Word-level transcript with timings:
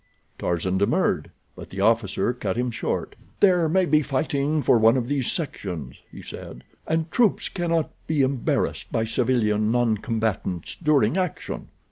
Tarzan 0.39 0.79
demurred, 0.79 1.29
but 1.55 1.69
the 1.69 1.79
officer 1.81 2.33
cut 2.33 2.57
him 2.57 2.71
short. 2.71 3.15
"There 3.39 3.69
may 3.69 3.85
be 3.85 4.01
fighting 4.01 4.63
for 4.63 4.79
one 4.79 4.97
of 4.97 5.07
these 5.09 5.31
sections," 5.31 5.97
he 6.11 6.23
said, 6.23 6.63
"and 6.87 7.11
troops 7.11 7.49
cannot 7.49 7.91
be 8.07 8.21
embarrassed 8.23 8.91
by 8.91 9.05
civilian 9.05 9.71
noncombatants 9.71 10.75
during 10.83 11.17
action." 11.17 11.67